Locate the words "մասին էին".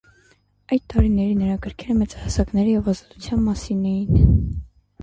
3.51-4.35